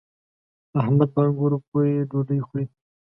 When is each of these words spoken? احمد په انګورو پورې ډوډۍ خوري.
احمد 0.81 1.09
په 1.15 1.19
انګورو 1.25 1.57
پورې 1.67 2.07
ډوډۍ 2.09 2.39
خوري. 2.47 2.65